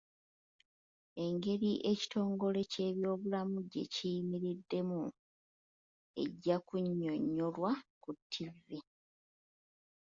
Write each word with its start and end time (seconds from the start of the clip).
Engeri 1.25 1.71
ekitongole 1.91 2.61
ky'ebyobulamu 2.71 3.57
gye 3.71 3.83
kiyimiriddemu 3.93 5.01
ejja 6.21 6.55
kunyonnyolwa 6.67 7.71
ku 8.01 8.11
TV. 8.31 8.63